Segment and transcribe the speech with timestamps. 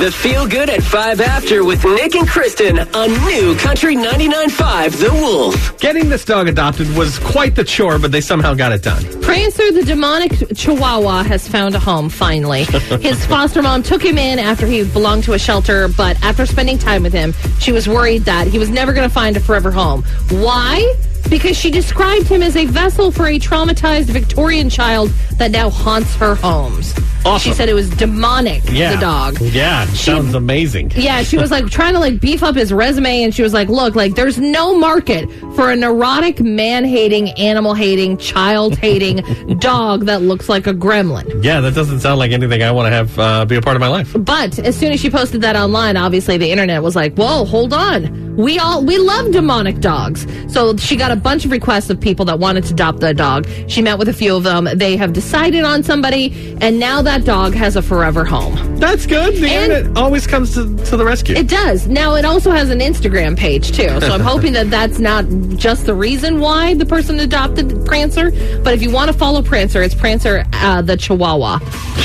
[0.00, 5.12] The Feel Good at 5 After with Nick and Kristen on New Country 99.5 The
[5.12, 5.78] Wolf.
[5.80, 9.02] Getting this dog adopted was quite the chore, but they somehow got it done.
[9.20, 12.62] Prancer, the demonic chihuahua, has found a home finally.
[13.00, 16.78] His foster mom took him in after he belonged to a shelter, but after spending
[16.78, 19.70] time with him, she was worried that he was never going to find a forever
[19.72, 20.04] home.
[20.30, 20.94] Why?
[21.28, 26.14] Because she described him as a vessel for a traumatized Victorian child that now haunts
[26.16, 26.94] her homes.
[27.22, 27.50] Awesome.
[27.50, 28.94] She said it was demonic, Yeah.
[28.94, 29.38] the dog.
[29.42, 30.90] Yeah, sounds amazing.
[30.96, 33.68] Yeah, she was like trying to like beef up his resume, and she was like,
[33.68, 39.18] "Look, like there's no market for a neurotic, man-hating, animal-hating, child-hating
[39.58, 42.90] dog that looks like a gremlin." Yeah, that doesn't sound like anything I want to
[42.96, 44.16] have uh, be a part of my life.
[44.18, 47.74] But as soon as she posted that online, obviously the internet was like, "Whoa, hold
[47.74, 52.00] on, we all we love demonic dogs." So she got a bunch of requests of
[52.00, 53.46] people that wanted to adopt the dog.
[53.68, 54.68] She met with a few of them.
[54.74, 58.76] They have decided on somebody, and now that dog has a forever home.
[58.78, 59.34] That's good.
[59.36, 61.36] The And- internet always comes to, to the rescue.
[61.36, 61.86] It does.
[61.86, 63.88] Now it also has an Instagram page too.
[64.00, 65.24] So I'm hoping that that's not
[65.56, 68.30] just the reason why the person adopted Prancer.
[68.62, 71.58] But if you want to follow Prancer, it's Prancer uh, the Chihuahua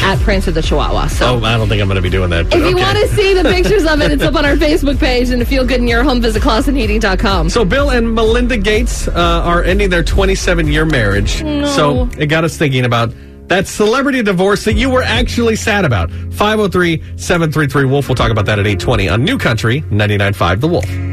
[0.04, 1.08] at Prancer the Chihuahua.
[1.08, 1.40] So.
[1.40, 2.48] oh, I don't think I'm going to be doing that.
[2.54, 5.30] If you want to see the pictures of it, it's up on our Facebook page.
[5.30, 7.50] And to feel good in your home, visit ClausenHeating.com.
[7.50, 11.40] So Bill and Melinda Gates uh, are ending their 27 year marriage.
[11.68, 13.14] So it got us thinking about
[13.48, 16.10] that celebrity divorce that you were actually sad about.
[16.12, 18.10] 503 733 Wolf.
[18.10, 21.05] We'll talk about that at 820 on New Country 99.5 The Wolf.